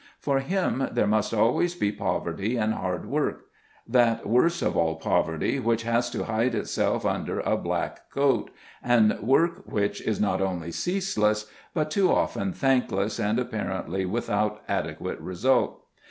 For 0.19 0.39
him 0.39 0.87
there 0.93 1.05
must 1.05 1.31
always 1.31 1.75
be 1.75 1.91
poverty 1.91 2.57
and 2.57 2.73
hard 2.73 3.05
work, 3.05 3.45
that 3.87 4.25
worst 4.25 4.63
of 4.63 4.75
all 4.75 4.95
poverty 4.95 5.59
which 5.59 5.83
has 5.83 6.09
to 6.09 6.23
hide 6.23 6.55
itself 6.55 7.05
under 7.05 7.39
a 7.41 7.55
black 7.55 8.09
coat, 8.09 8.49
and 8.81 9.15
work 9.21 9.61
which 9.71 10.01
is 10.01 10.19
not 10.19 10.41
only 10.41 10.71
ceaseless, 10.71 11.45
but 11.75 11.91
too 11.91 12.11
often 12.11 12.51
thankless 12.51 13.19
and 13.19 13.37
apparently 13.37 14.03
without 14.07 14.63
adequate 14.67 15.19
result! 15.19 15.85